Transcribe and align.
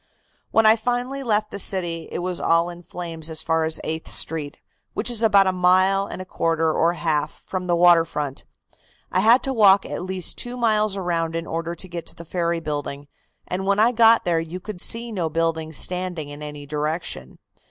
"When 0.49 0.65
I 0.65 0.75
finally 0.77 1.21
left 1.21 1.51
the 1.51 1.59
city, 1.59 2.09
it 2.11 2.23
was 2.23 2.39
all 2.41 2.71
in 2.71 2.81
flames 2.81 3.29
as 3.29 3.43
far 3.43 3.65
as 3.65 3.79
Eighth 3.83 4.07
Street, 4.07 4.57
which 4.95 5.11
is 5.11 5.21
about 5.21 5.45
a 5.45 5.51
mile 5.51 6.07
and 6.07 6.19
a 6.19 6.25
quarter 6.25 6.73
or 6.73 6.93
half 6.93 7.31
from 7.45 7.67
the 7.67 7.75
water 7.75 8.03
front. 8.03 8.43
I 9.11 9.19
had 9.19 9.43
to 9.43 9.53
walk 9.53 9.85
at 9.85 10.01
least 10.01 10.39
two 10.39 10.57
miles 10.57 10.97
around 10.97 11.35
in 11.35 11.45
order 11.45 11.75
to 11.75 11.87
get 11.87 12.07
to 12.07 12.15
the 12.15 12.25
ferry 12.25 12.59
building, 12.59 13.09
and 13.47 13.67
when 13.67 13.77
I 13.77 13.91
got 13.91 14.25
there 14.25 14.39
you 14.39 14.59
could 14.59 14.81
see 14.81 15.11
no 15.11 15.29
buildings 15.29 15.77
standing 15.77 16.29
in 16.29 16.41
any 16.41 16.65
direction. 16.65 17.37